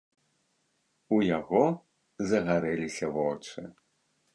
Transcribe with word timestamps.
У 1.19 1.21
яго 1.39 1.63
загарэліся 2.33 3.15
вочы. 3.21 3.73